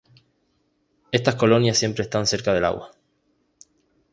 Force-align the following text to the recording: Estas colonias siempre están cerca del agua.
Estas 1.11 1.35
colonias 1.35 1.77
siempre 1.77 2.01
están 2.01 2.25
cerca 2.25 2.55
del 2.55 2.65
agua. 2.65 2.89